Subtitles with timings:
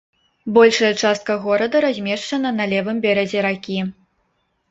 [0.53, 3.77] Большая частка горада размешчана на левым беразе ракі.